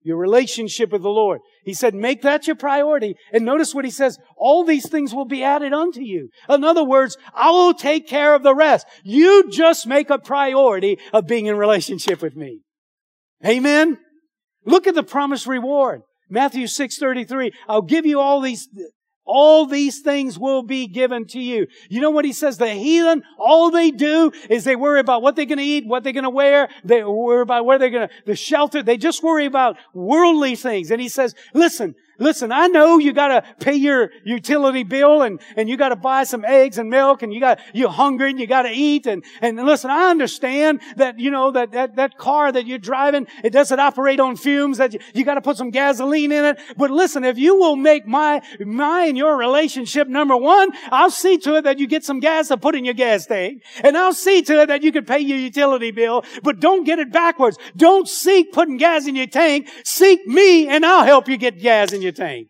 [0.02, 1.42] Your relationship with the Lord.
[1.64, 3.16] He said, make that your priority.
[3.34, 6.30] And notice what He says, all these things will be added unto you.
[6.48, 8.86] In other words, I will take care of the rest.
[9.04, 12.62] You just make a priority of being in relationship with me.
[13.44, 13.98] Amen?
[14.64, 16.02] Look at the promised reward.
[16.30, 18.68] Matthew 6:33 I'll give you all these
[19.26, 21.68] all these things will be given to you.
[21.90, 22.58] You know what he says?
[22.58, 26.04] The heathen, all they do is they worry about what they're going to eat, what
[26.04, 26.70] they're going to wear.
[26.84, 28.84] They worry about where they're going to, the shelter.
[28.84, 30.92] They just worry about worldly things.
[30.92, 35.70] And he says, listen, Listen, I know you gotta pay your utility bill and, and
[35.70, 38.72] you gotta buy some eggs and milk and you got, you're hungry and you gotta
[38.72, 42.78] eat and, and listen, I understand that, you know, that, that, that car that you're
[42.78, 46.60] driving, it doesn't operate on fumes, that you, you gotta put some gasoline in it.
[46.78, 51.38] But listen, if you will make my, my and your relationship number one, I'll see
[51.40, 53.64] to it that you get some gas to put in your gas tank.
[53.84, 57.00] And I'll see to it that you can pay your utility bill, but don't get
[57.00, 57.58] it backwards.
[57.76, 59.70] Don't seek putting gas in your tank.
[59.84, 62.48] Seek me and I'll help you get gas in your tank.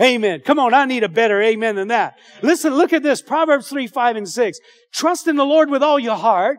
[0.00, 0.40] Amen.
[0.44, 2.18] Come on, I need a better amen than that.
[2.42, 3.22] Listen, look at this.
[3.22, 4.58] Proverbs 3, 5, and 6.
[4.92, 6.58] Trust in the Lord with all your heart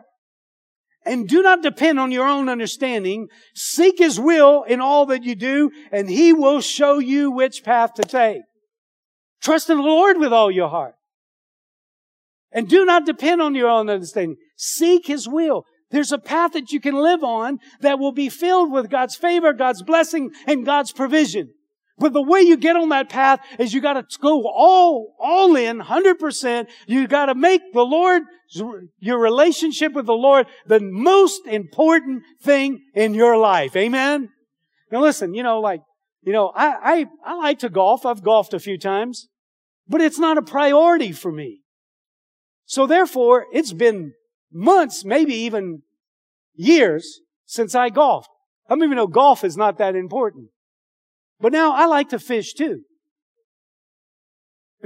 [1.06, 3.28] and do not depend on your own understanding.
[3.54, 7.94] Seek His will in all that you do and He will show you which path
[7.94, 8.42] to take.
[9.40, 10.94] Trust in the Lord with all your heart.
[12.50, 14.36] And do not depend on your own understanding.
[14.56, 15.64] Seek His will.
[15.90, 19.52] There's a path that you can live on that will be filled with God's favor,
[19.52, 21.50] God's blessing, and God's provision.
[21.98, 25.80] But the way you get on that path is you gotta go all, all in,
[25.80, 26.68] 100%.
[26.86, 28.22] You gotta make the Lord,
[29.00, 33.74] your relationship with the Lord, the most important thing in your life.
[33.76, 34.30] Amen?
[34.92, 35.82] Now listen, you know, like,
[36.22, 38.06] you know, I, I, I like to golf.
[38.06, 39.28] I've golfed a few times,
[39.88, 41.62] but it's not a priority for me.
[42.64, 44.12] So therefore, it's been
[44.52, 45.82] months, maybe even
[46.54, 48.28] years since I golfed.
[48.68, 50.50] Many of you know golf is not that important?
[51.40, 52.82] But now I like to fish too.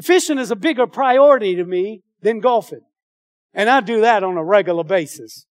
[0.01, 2.81] Fishing is a bigger priority to me than golfing.
[3.55, 5.47] And I do that on a regular basis.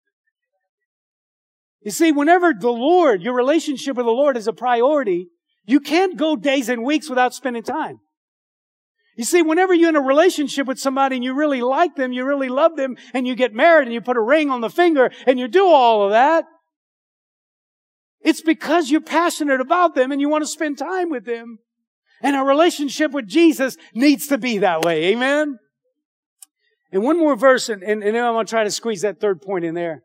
[1.82, 5.28] You see, whenever the Lord, your relationship with the Lord is a priority,
[5.66, 8.00] you can't go days and weeks without spending time.
[9.16, 12.26] You see, whenever you're in a relationship with somebody and you really like them, you
[12.26, 15.12] really love them, and you get married and you put a ring on the finger
[15.28, 16.46] and you do all of that,
[18.24, 21.60] it's because you're passionate about them and you want to spend time with them.
[22.22, 25.06] And a relationship with Jesus needs to be that way.
[25.06, 25.58] Amen?
[26.92, 29.20] And one more verse, and, and, and then I'm going to try to squeeze that
[29.20, 30.04] third point in there.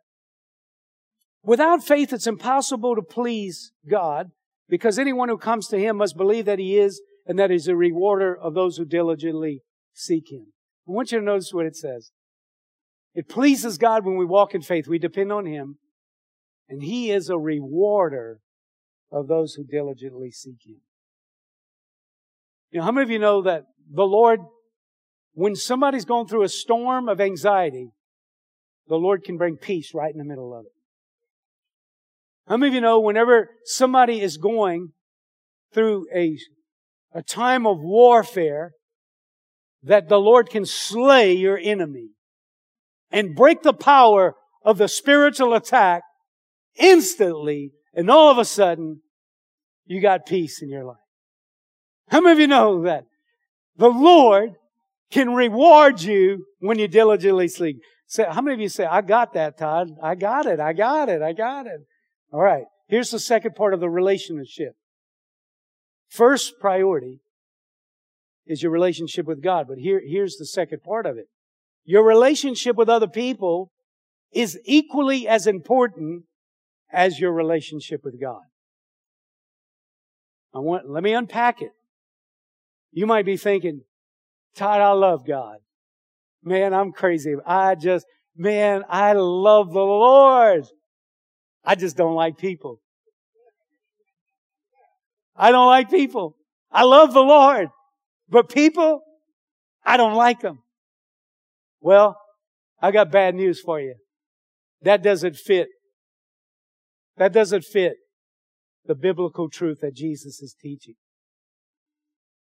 [1.43, 4.31] Without faith, it's impossible to please God
[4.69, 7.77] because anyone who comes to Him must believe that He is and that He's a
[7.77, 10.53] rewarder of those who diligently seek Him.
[10.89, 12.11] I want you to notice what it says.
[13.15, 14.89] It pleases God when we walk in faith.
[14.89, 15.79] We depend on Him.
[16.69, 18.41] And he is a rewarder
[19.13, 20.81] of those who diligently seek him.
[22.71, 24.41] You know, how many of you know that the Lord,
[25.33, 27.91] when somebody's going through a storm of anxiety,
[28.89, 30.73] the Lord can bring peace right in the middle of it.
[32.49, 34.93] How many of you know whenever somebody is going
[35.73, 36.37] through a,
[37.13, 38.73] a time of warfare,
[39.83, 42.11] that the Lord can slay your enemy
[43.11, 46.03] and break the power of the spiritual attack
[46.79, 49.01] instantly, and all of a sudden,
[49.87, 50.97] you got peace in your life.
[52.09, 53.05] How many of you know that
[53.77, 54.51] the Lord
[55.11, 57.77] can reward you when you diligently seek?
[58.07, 59.89] Say, how many of you say, I got that, Todd?
[60.03, 60.61] I got it.
[60.61, 61.23] I got it.
[61.23, 61.81] I got it.
[62.33, 62.65] All right.
[62.89, 64.75] Here's the second part of the relationship.
[66.09, 67.21] First priority
[68.47, 69.67] is your relationship with God.
[69.69, 71.27] But here, here's the second part of it.
[71.85, 73.73] Your relationship with other people
[74.33, 76.25] is equally as important
[76.97, 78.41] as your relationship with God.
[80.55, 81.73] I want, let me unpack it.
[82.91, 83.83] You might be thinking,
[84.55, 85.59] Todd, I love God.
[86.43, 87.35] Man, I'm crazy.
[87.45, 90.65] I just, man, I love the Lord.
[91.63, 92.81] I just don't like people.
[95.37, 96.35] I don't like people.
[96.73, 97.69] I love the Lord.
[98.31, 99.03] But people,
[99.85, 100.61] I don't like them.
[101.83, 102.19] Well,
[102.81, 103.97] I got bad news for you.
[104.81, 105.69] That doesn't fit.
[107.17, 107.95] That doesn't fit
[108.85, 110.95] the biblical truth that Jesus is teaching.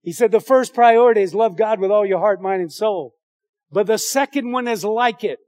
[0.02, 3.14] He said the first priority is love God with all your heart, mind, and soul.
[3.70, 5.38] But the second one is like it.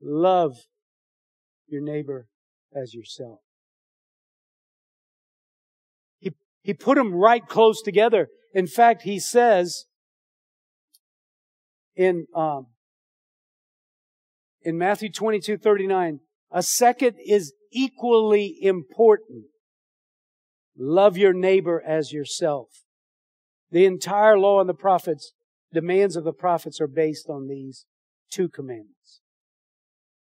[0.00, 0.56] Love
[1.66, 2.28] your neighbor
[2.74, 3.40] as yourself.
[6.18, 6.32] He,
[6.62, 8.28] he put them right close together.
[8.52, 9.86] In fact, he says
[11.96, 12.66] in, um,
[14.62, 19.44] in Matthew 22, 39, a second is equally important.
[20.78, 22.68] Love your neighbor as yourself.
[23.70, 25.32] The entire law and the prophets,
[25.72, 27.86] demands of the prophets are based on these
[28.30, 29.20] two commandments.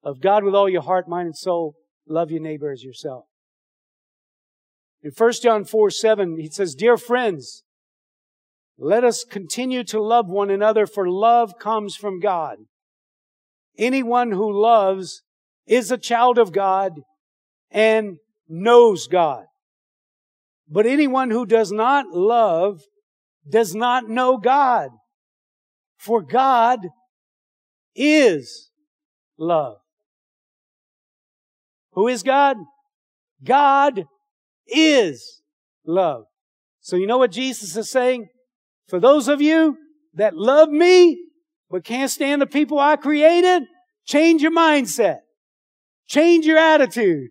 [0.04, 1.76] Love God with all your heart, mind, and soul.
[2.08, 3.26] Love your neighbor as yourself.
[5.04, 7.64] In 1 John 4, 7, he says, Dear friends,
[8.78, 12.58] let us continue to love one another for love comes from God.
[13.78, 15.24] Anyone who loves
[15.68, 16.94] is a child of God
[17.72, 19.46] and knows God.
[20.70, 22.82] But anyone who does not love
[23.50, 24.90] does not know God.
[25.98, 26.80] For God
[27.96, 28.70] is
[29.38, 29.78] love.
[31.94, 32.58] Who is God?
[33.44, 34.06] God
[34.68, 35.42] is
[35.86, 36.26] love.
[36.82, 38.28] So you know what Jesus is saying?
[38.88, 39.78] For those of you
[40.14, 41.18] that love me,
[41.70, 43.64] but can't stand the people I created,
[44.06, 45.20] change your mindset.
[46.08, 47.30] Change your attitude.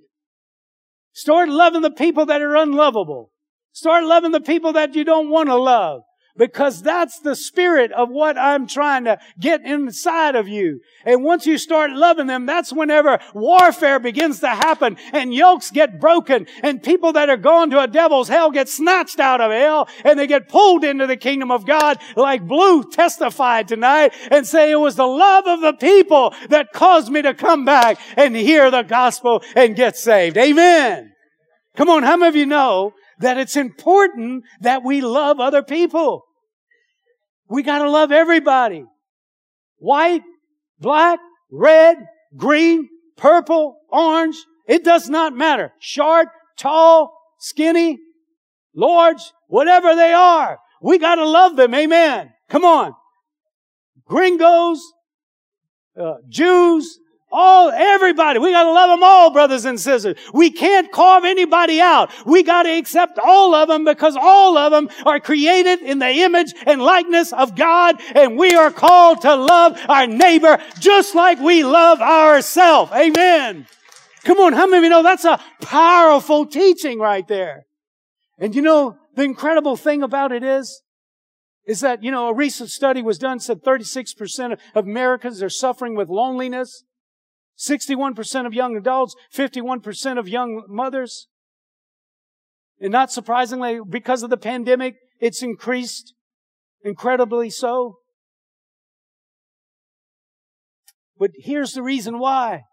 [1.13, 3.33] Start loving the people that are unlovable.
[3.73, 6.03] Start loving the people that you don't want to love
[6.37, 10.81] because that's the spirit of what I'm trying to get inside of you.
[11.05, 16.01] And once you start loving them, that's whenever warfare begins to happen and yokes get
[16.01, 19.89] broken and people that are going to a devil's hell get snatched out of hell
[20.05, 24.71] and they get pulled into the kingdom of God like Blue testified tonight and say
[24.71, 28.71] it was the love of the people that caused me to come back and hear
[28.71, 30.37] the gospel and get saved.
[30.37, 31.13] Amen.
[31.77, 36.26] Come on, how many of you know that it's important that we love other people?
[37.49, 38.85] We gotta love everybody.
[39.79, 40.23] White,
[40.81, 41.19] black,
[41.51, 41.99] red,
[42.37, 44.37] green, purple, orange.
[44.67, 45.73] It does not matter.
[45.79, 47.99] Short, tall, skinny,
[48.75, 50.59] large, whatever they are.
[50.83, 51.75] We gotta love them.
[51.75, 52.33] Amen.
[52.49, 52.95] Come on.
[54.05, 54.81] Gringos,
[55.99, 56.99] uh, Jews,
[57.33, 58.39] all, everybody.
[58.39, 60.17] We gotta love them all, brothers and sisters.
[60.33, 62.11] We can't carve anybody out.
[62.27, 66.53] We gotta accept all of them because all of them are created in the image
[66.67, 71.65] and likeness of God and we are called to love our neighbor just like we
[71.65, 72.93] love ourselves.
[72.93, 73.67] Amen.
[74.25, 77.67] Come on, how many of you know that's a powerful teaching right there?
[78.39, 80.83] And you know, the incredible thing about it is,
[81.67, 85.97] is that, you know, a recent study was done said 36% of Americans are suffering
[85.97, 86.85] with loneliness.
[87.59, 91.29] 61% of young adults, 51% of young mothers.
[92.81, 96.15] And not surprisingly, because of the pandemic, it's increased
[96.83, 97.99] incredibly so.
[101.19, 102.65] But here's the reason why.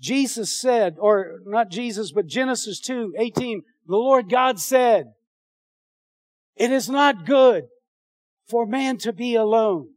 [0.00, 5.06] Jesus said, or not Jesus, but Genesis 2, 18, the Lord God said,
[6.56, 7.64] it is not good
[8.48, 9.88] for man to be alone.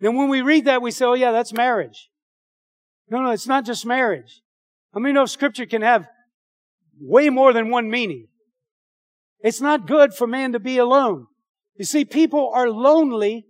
[0.00, 2.09] Then when we read that, we say, oh yeah, that's marriage.
[3.10, 4.40] No, no, it's not just marriage.
[4.94, 6.08] I mean, no scripture can have
[7.00, 8.28] way more than one meaning.
[9.40, 11.26] It's not good for man to be alone.
[11.76, 13.46] You see, people are lonely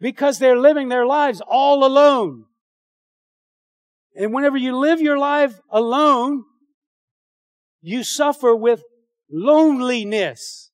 [0.00, 2.44] because they're living their lives all alone.
[4.16, 6.44] And whenever you live your life alone,
[7.80, 8.82] you suffer with
[9.30, 10.70] loneliness.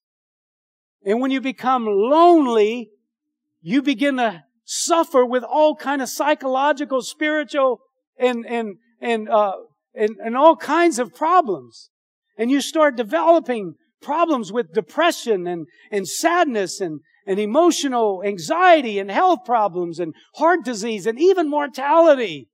[1.05, 2.91] And when you become lonely,
[3.61, 7.81] you begin to suffer with all kind of psychological, spiritual,
[8.21, 9.57] and, and, and, uh,
[9.95, 11.91] and, and all kinds of problems.
[12.39, 19.11] And you start developing problems with depression and, and sadness and, and emotional anxiety and
[19.11, 22.49] health problems and heart disease and even mortality.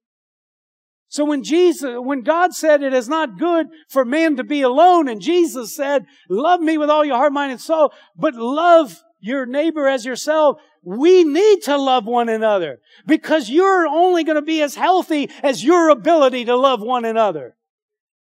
[1.08, 5.08] So when Jesus, when God said it is not good for man to be alone
[5.08, 9.46] and Jesus said, love me with all your heart, mind, and soul, but love your
[9.46, 14.62] neighbor as yourself, we need to love one another because you're only going to be
[14.62, 17.56] as healthy as your ability to love one another.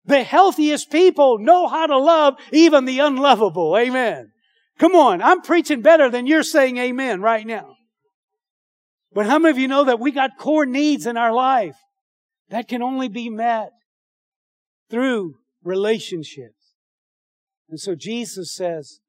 [0.05, 3.76] The healthiest people know how to love even the unlovable.
[3.76, 4.32] Amen.
[4.78, 7.76] Come on, I'm preaching better than you're saying amen right now.
[9.12, 11.76] But how many of you know that we got core needs in our life
[12.51, 13.70] that can only be met
[14.90, 16.74] through relationships?
[17.68, 19.01] And so Jesus says,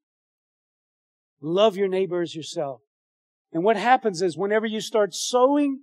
[1.41, 2.81] love your neighbor as yourself.
[3.51, 5.79] And what happens is whenever you start sowing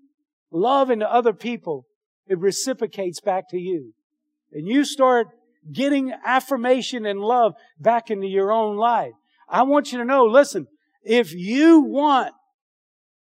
[0.50, 1.86] love into other people,
[2.26, 3.92] it reciprocates back to you.
[4.52, 5.28] And you start
[5.72, 9.12] getting affirmation and love back into your own life.
[9.48, 10.66] I want you to know, listen,
[11.02, 12.32] if you want,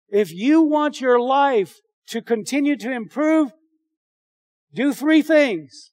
[0.09, 3.53] if you want your life to continue to improve,
[4.73, 5.91] do three things.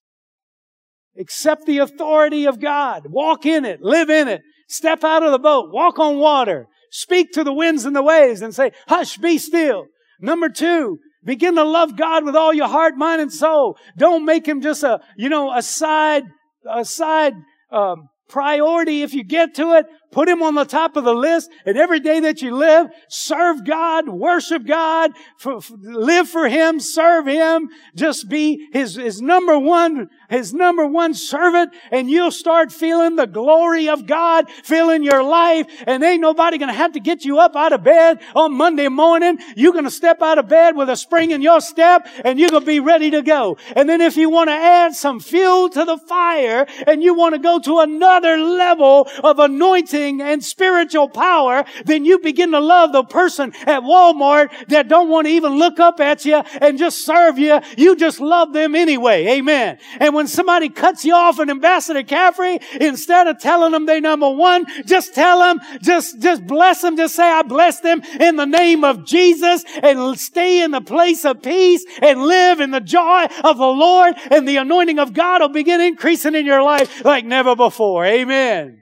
[1.17, 3.07] Accept the authority of God.
[3.07, 3.81] Walk in it.
[3.81, 4.41] Live in it.
[4.71, 5.69] Step out of the boat.
[5.69, 6.65] Walk on water.
[6.91, 9.87] Speak to the winds and the waves and say, hush, be still.
[10.21, 13.77] Number two, begin to love God with all your heart, mind, and soul.
[13.97, 16.23] Don't make him just a, you know, a side,
[16.69, 17.33] a side,
[17.69, 19.87] um, priority if you get to it.
[20.11, 21.49] Put him on the top of the list.
[21.65, 27.27] And every day that you live, serve God, worship God, for, live for him, serve
[27.27, 27.69] him.
[27.95, 31.73] Just be his, his number one, his number one servant.
[31.91, 35.67] And you'll start feeling the glory of God filling your life.
[35.87, 39.39] And ain't nobody gonna have to get you up out of bed on Monday morning.
[39.55, 42.65] You're gonna step out of bed with a spring in your step and you're gonna
[42.65, 43.57] be ready to go.
[43.77, 47.35] And then if you want to add some fuel to the fire and you want
[47.35, 52.91] to go to another level of anointing and spiritual power, then you begin to love
[52.91, 57.05] the person at Walmart that don't want to even look up at you and just
[57.05, 57.59] serve you.
[57.77, 59.27] You just love them anyway.
[59.27, 59.77] Amen.
[59.99, 64.29] And when somebody cuts you off an Ambassador Caffery, instead of telling them they number
[64.29, 68.45] one, just tell them, just, just bless them, just say, I bless them in the
[68.45, 73.25] name of Jesus and stay in the place of peace and live in the joy
[73.43, 77.25] of the Lord and the anointing of God will begin increasing in your life like
[77.25, 78.05] never before.
[78.05, 78.80] Amen.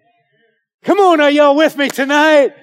[0.84, 2.54] Come on, are y'all with me tonight?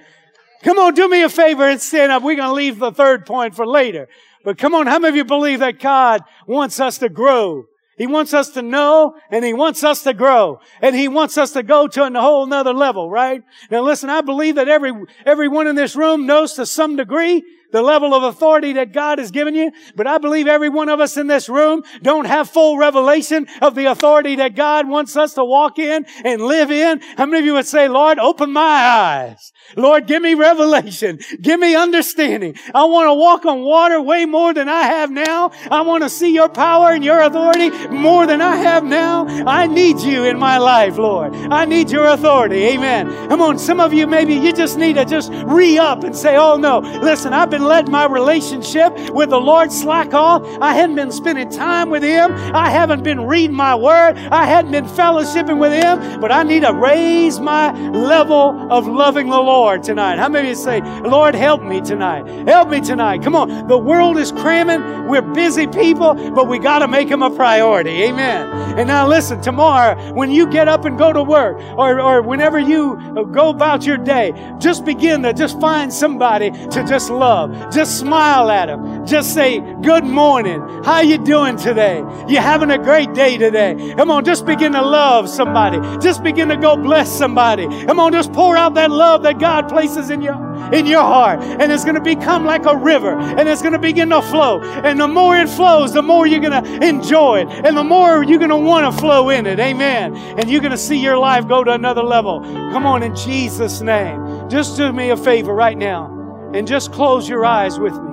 [0.65, 2.23] Come on, do me a favor and stand up.
[2.23, 4.09] We're going to leave the third point for later.
[4.43, 7.67] But come on, how many of you believe that God wants us to grow?
[7.99, 10.61] He wants us to know and He wants us to grow.
[10.81, 13.43] And He wants us to go to a whole nother level, right?
[13.71, 14.93] Now listen, I believe that every,
[15.25, 17.43] everyone in this room knows to some degree
[17.73, 19.73] the level of authority that God has given you.
[19.95, 23.75] But I believe every one of us in this room don't have full revelation of
[23.75, 27.01] the authority that God wants us to walk in and live in.
[27.17, 29.53] How many of you would say, Lord, open my eyes?
[29.75, 31.19] Lord, give me revelation.
[31.41, 32.55] Give me understanding.
[32.75, 35.51] I want to walk on water way more than I have now.
[35.71, 39.27] I want to see your power and your authority more than I have now.
[39.47, 41.35] I need you in my life, Lord.
[41.35, 42.63] I need your authority.
[42.65, 43.29] Amen.
[43.29, 43.59] Come on.
[43.59, 46.79] Some of you, maybe you just need to just re up and say, Oh no,
[46.79, 50.47] listen, I've been let my relationship with the Lord slack off.
[50.61, 52.33] I hadn't been spending time with Him.
[52.33, 54.17] I haven't been reading my word.
[54.17, 59.29] I hadn't been fellowshipping with Him, but I need to raise my level of loving
[59.29, 59.56] the Lord.
[59.57, 60.19] Lord tonight?
[60.19, 62.27] How many of you say, Lord, help me tonight?
[62.47, 63.23] Help me tonight.
[63.23, 63.67] Come on.
[63.69, 65.09] The world is cramming.
[65.09, 68.03] We're busy people, but we got to make them a priority.
[68.03, 68.51] Amen.
[68.79, 72.59] And now listen, tomorrow, when you get up and go to work or, or whenever
[72.59, 73.01] you
[73.33, 77.73] go about your day, just begin to just find somebody to just love.
[77.73, 79.07] Just smile at them.
[79.07, 80.61] Just say, good morning.
[80.85, 82.05] How you doing today?
[82.29, 83.95] You having a great day today?
[83.97, 85.79] Come on, just begin to love somebody.
[85.99, 87.67] Just begin to go bless somebody.
[87.87, 90.35] Come on, just pour out that love that God God places in your
[90.75, 91.41] in your heart.
[91.41, 94.61] And it's going to become like a river and it's going to begin to flow.
[94.61, 97.49] And the more it flows, the more you're going to enjoy it.
[97.65, 99.61] And the more you're going to want to flow in it.
[99.61, 100.17] Amen.
[100.17, 102.41] And you're going to see your life go to another level.
[102.73, 104.49] Come on in Jesus' name.
[104.49, 108.13] Just do me a favor right now and just close your eyes with me.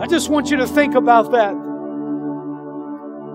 [0.00, 1.54] I just want you to think about that.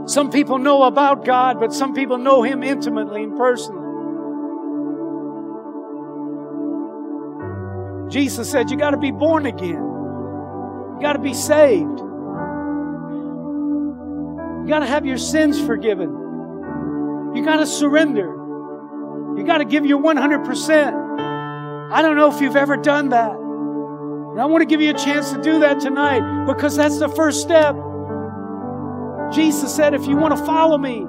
[0.08, 3.85] Some people know about God, but some people know Him intimately and personally.
[8.10, 9.84] Jesus said, You got to be born again.
[9.84, 12.00] You got to be saved.
[14.62, 16.10] You got to have your sins forgiven.
[17.36, 18.34] You got to surrender.
[19.38, 21.92] You got to give your 100%.
[21.92, 23.32] I don't know if you've ever done that.
[23.32, 27.10] And I want to give you a chance to do that tonight because that's the
[27.10, 27.76] first step.
[29.32, 31.06] Jesus said, if you want to follow me,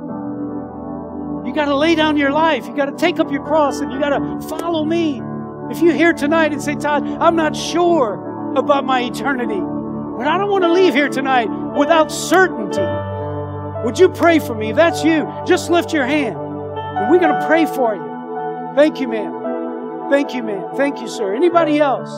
[1.47, 2.67] you got to lay down your life.
[2.67, 5.23] You got to take up your cross and you got to follow me.
[5.71, 10.39] If you're here tonight and say, Todd, I'm not sure about my eternity, but I
[10.39, 12.87] don't want to leave here tonight without certainty.
[13.85, 14.71] Would you pray for me?
[14.71, 16.37] If that's you, just lift your hand.
[16.37, 18.75] And we're going to pray for you.
[18.75, 20.11] Thank you, ma'am.
[20.11, 20.71] Thank you, ma'am.
[20.77, 21.35] Thank you, sir.
[21.35, 22.11] Anybody else?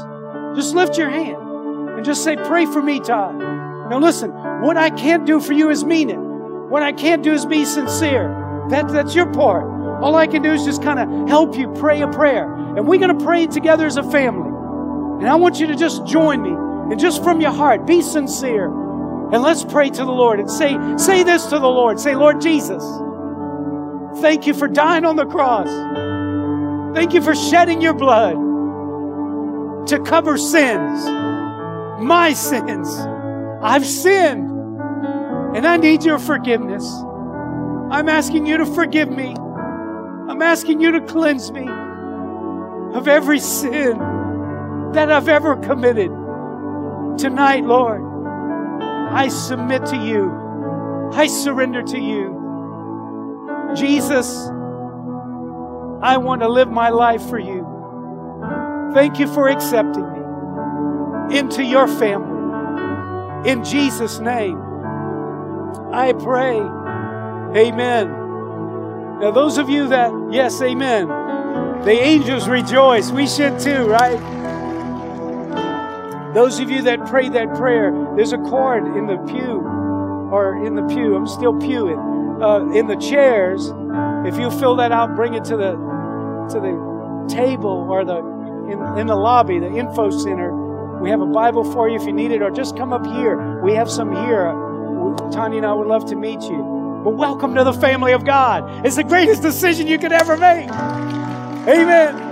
[0.57, 1.37] Just lift your hand
[1.97, 3.39] and just say, Pray for me, Todd.
[3.39, 4.31] Now, listen,
[4.63, 6.19] what I can't do for you is mean it.
[6.19, 8.29] What I can't do is be sincere.
[8.69, 9.65] That, that's your part.
[10.03, 12.45] All I can do is just kind of help you pray a prayer.
[12.79, 14.51] And we're going to pray together as a family.
[15.19, 16.51] And I want you to just join me.
[16.51, 18.67] And just from your heart, be sincere.
[18.67, 21.99] And let's pray to the Lord and say, say this to the Lord.
[21.99, 22.85] Say, Lord Jesus,
[24.21, 25.67] thank you for dying on the cross.
[26.95, 28.37] Thank you for shedding your blood
[29.89, 31.05] to cover sins,
[32.01, 32.97] my sins.
[33.61, 34.51] I've sinned
[35.57, 36.89] and I need your forgiveness.
[37.91, 39.35] I'm asking you to forgive me.
[40.29, 41.67] I'm asking you to cleanse me
[42.95, 43.99] of every sin
[44.93, 46.11] that I've ever committed.
[47.19, 48.03] Tonight, Lord,
[49.11, 51.11] I submit to you.
[51.13, 53.73] I surrender to you.
[53.75, 54.49] Jesus,
[56.03, 57.67] I want to live my life for you.
[58.95, 63.51] Thank you for accepting me into your family.
[63.51, 64.59] In Jesus' name,
[65.93, 66.59] I pray.
[67.57, 68.09] Amen.
[69.21, 71.09] Now, those of you that, yes, amen.
[71.85, 73.11] The angels rejoice.
[73.11, 74.19] We should too, right?
[76.35, 79.61] Those of you that prayed that prayer, there's a cord in the pew,
[80.31, 81.17] or in the pew.
[81.17, 81.99] I'm still pewing.
[82.41, 83.73] Uh, in the chairs.
[84.25, 85.73] If you fill that out, bring it to the
[86.53, 88.19] to the table or the
[88.71, 90.53] in, in the lobby, the info center.
[91.01, 93.61] We have a Bible for you if you need it, or just come up here.
[93.63, 94.53] We have some here.
[95.33, 97.01] Tanya and I would love to meet you.
[97.03, 98.87] But welcome to the family of God.
[98.87, 100.69] It's the greatest decision you could ever make.
[101.67, 102.29] Amen.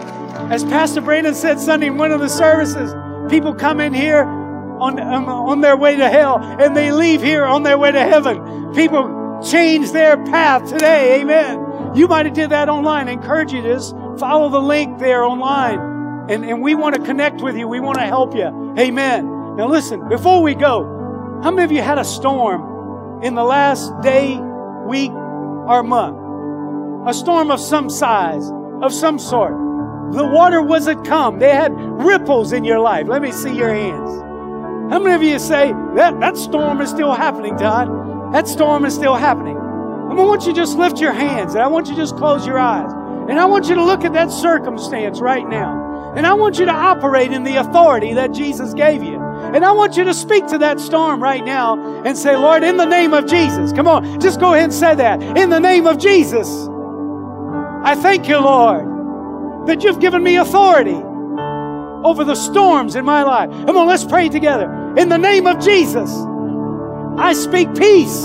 [0.52, 2.94] As Pastor Brandon said Sunday in one of the services,
[3.30, 7.44] people come in here on, on, on their way to hell and they leave here
[7.44, 8.74] on their way to heaven.
[8.74, 11.20] People change their path today.
[11.20, 11.94] Amen.
[11.96, 13.08] You might have did that online.
[13.08, 16.26] I encourage you to just follow the link there online.
[16.28, 17.66] And, and we want to connect with you.
[17.68, 18.74] We want to help you.
[18.78, 19.56] Amen.
[19.56, 23.92] Now listen, before we go, how many of you had a storm in the last
[24.02, 24.38] day,
[24.86, 27.08] week, or month?
[27.08, 28.50] A storm of some size,
[28.82, 29.52] of some sort.
[30.12, 31.38] The water wasn't come.
[31.38, 33.08] They had ripples in your life.
[33.08, 34.10] Let me see your hands.
[34.92, 38.32] How many of you say, that, that storm is still happening, Todd?
[38.32, 39.56] That storm is still happening.
[39.56, 42.46] I want you to just lift your hands and I want you to just close
[42.46, 42.90] your eyes.
[43.28, 46.12] And I want you to look at that circumstance right now.
[46.16, 49.20] And I want you to operate in the authority that Jesus gave you.
[49.20, 52.76] And I want you to speak to that storm right now and say, Lord, in
[52.76, 53.72] the name of Jesus.
[53.72, 55.20] Come on, just go ahead and say that.
[55.36, 56.68] In the name of Jesus.
[57.84, 61.02] I thank you, Lord, that you've given me authority
[62.04, 63.50] over the storms in my life.
[63.66, 64.94] Come on, let's pray together.
[64.96, 66.10] In the name of Jesus,
[67.18, 68.24] I speak peace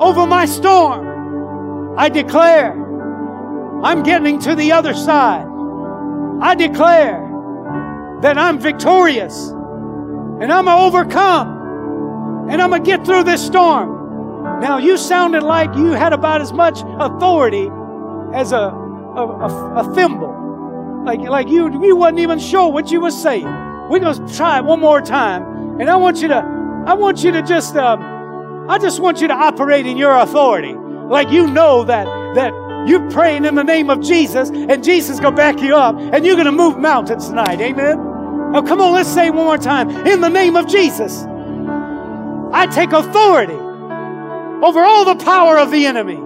[0.00, 1.98] over my storm.
[1.98, 2.72] I declare
[3.82, 5.46] I'm getting to the other side.
[6.40, 7.26] I declare
[8.22, 13.44] that I'm victorious and I'm going to overcome and I'm going to get through this
[13.44, 14.60] storm.
[14.60, 17.68] Now, you sounded like you had about as much authority
[18.34, 21.02] as a, a, a, a thimble.
[21.04, 23.46] Like, like you, you wasn't even sure what you were saying.
[23.90, 25.80] We're going to try it one more time.
[25.80, 29.28] And I want you to, I want you to just, um, I just want you
[29.28, 30.74] to operate in your authority.
[30.74, 32.04] Like you know that,
[32.34, 32.52] that
[32.86, 36.24] you're praying in the name of Jesus and Jesus going to back you up and
[36.24, 37.60] you're going to move mountains tonight.
[37.60, 37.98] Amen.
[38.54, 39.90] Oh, come on, let's say one more time.
[40.06, 41.24] In the name of Jesus,
[42.52, 46.20] I take authority over all the power of the enemy.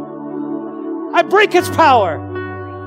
[1.14, 2.18] I break its power.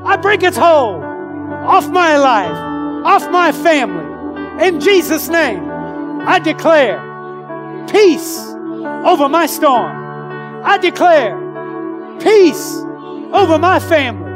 [0.06, 4.68] I break its hold off my life, off my family.
[4.68, 5.64] In Jesus' name,
[6.28, 7.00] I declare
[7.90, 8.38] peace
[9.06, 9.96] over my storm.
[10.66, 11.38] I declare
[12.20, 12.76] peace
[13.32, 14.30] over my family.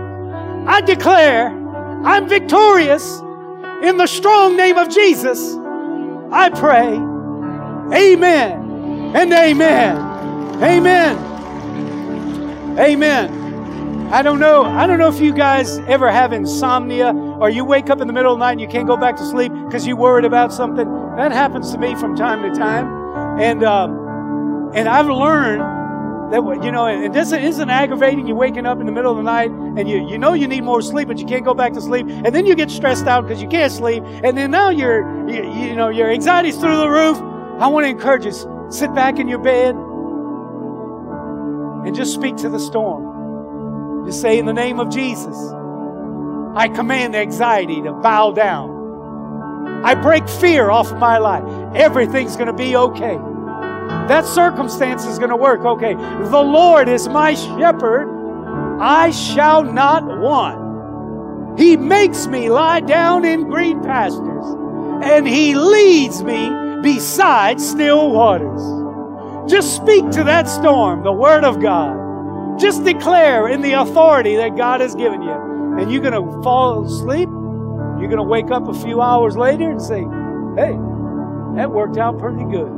[0.68, 1.48] I declare
[2.06, 3.20] I'm victorious
[3.84, 5.58] in the strong name of Jesus,
[6.32, 6.94] I pray.
[7.94, 9.98] Amen and amen.
[10.64, 11.18] Amen.
[12.80, 13.41] Amen.
[14.12, 14.66] I don't know.
[14.66, 18.14] I don't know if you guys ever have insomnia or you wake up in the
[18.14, 20.52] middle of the night and you can't go back to sleep because you're worried about
[20.52, 20.86] something.
[21.16, 23.40] That happens to me from time to time.
[23.40, 25.62] And, um, and I've learned
[26.34, 29.24] that, you know, and this isn't aggravating you waking up in the middle of the
[29.24, 31.82] night and you, you know you need more sleep, but you can't go back to
[31.82, 32.06] sleep.
[32.10, 34.04] And then you get stressed out because you can't sleep.
[34.06, 37.16] And then now your, you, you know, your anxiety's through the roof.
[37.62, 38.34] I want to encourage you,
[38.70, 39.74] sit back in your bed
[41.86, 43.11] and just speak to the storm.
[44.12, 45.38] Just say, in the name of Jesus,
[46.54, 49.86] I command anxiety to bow down.
[49.86, 51.46] I break fear off of my life.
[51.74, 53.16] Everything's going to be okay.
[54.10, 55.62] That circumstance is going to work.
[55.62, 55.94] Okay.
[55.94, 58.10] The Lord is my shepherd.
[58.82, 61.58] I shall not want.
[61.58, 64.46] He makes me lie down in green pastures
[65.06, 66.50] and he leads me
[66.82, 69.50] beside still waters.
[69.50, 72.01] Just speak to that storm, the word of God.
[72.60, 75.32] Just declare in the authority that God has given you.
[75.80, 77.30] And you're going to fall asleep.
[77.30, 80.02] You're going to wake up a few hours later and say,
[80.56, 80.78] hey,
[81.56, 82.72] that worked out pretty good.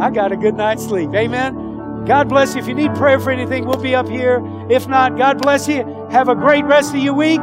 [0.00, 1.10] I got a good night's sleep.
[1.14, 2.04] Amen.
[2.06, 2.60] God bless you.
[2.60, 4.42] If you need prayer for anything, we'll be up here.
[4.70, 6.06] If not, God bless you.
[6.10, 7.40] Have a great rest of your week.